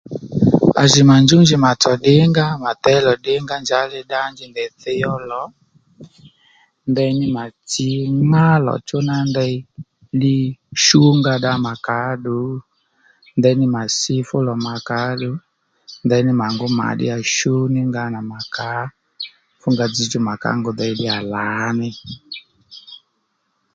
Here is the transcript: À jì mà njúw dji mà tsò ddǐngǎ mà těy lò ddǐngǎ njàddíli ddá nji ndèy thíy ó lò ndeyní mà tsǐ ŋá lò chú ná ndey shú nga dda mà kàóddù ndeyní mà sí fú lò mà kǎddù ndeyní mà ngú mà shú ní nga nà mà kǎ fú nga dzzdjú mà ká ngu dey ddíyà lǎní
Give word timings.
À 0.81 0.83
jì 0.91 1.01
mà 1.09 1.15
njúw 1.23 1.41
dji 1.47 1.57
mà 1.65 1.71
tsò 1.81 1.91
ddǐngǎ 1.97 2.45
mà 2.63 2.71
těy 2.83 2.99
lò 3.05 3.13
ddǐngǎ 3.19 3.55
njàddíli 3.63 4.01
ddá 4.05 4.21
nji 4.31 4.45
ndèy 4.51 4.69
thíy 4.81 5.01
ó 5.15 5.15
lò 5.29 5.43
ndeyní 6.91 7.25
mà 7.35 7.43
tsǐ 7.69 7.87
ŋá 8.31 8.45
lò 8.67 8.73
chú 8.87 8.97
ná 9.09 9.17
ndey 9.29 9.53
shú 10.85 11.01
nga 11.19 11.33
dda 11.39 11.53
mà 11.65 11.73
kàóddù 11.85 12.39
ndeyní 13.37 13.65
mà 13.75 13.81
sí 13.99 14.15
fú 14.27 14.37
lò 14.47 14.53
mà 14.67 14.73
kǎddù 14.87 15.31
ndeyní 16.05 16.31
mà 16.41 16.47
ngú 16.53 16.67
mà 16.79 16.87
shú 17.35 17.55
ní 17.73 17.81
nga 17.89 18.03
nà 18.13 18.19
mà 18.31 18.39
kǎ 18.55 18.71
fú 19.59 19.67
nga 19.73 19.85
dzzdjú 19.89 20.19
mà 20.27 20.33
ká 20.43 20.49
ngu 20.57 20.71
dey 20.79 20.91
ddíyà 20.93 21.17
lǎní 21.33 21.89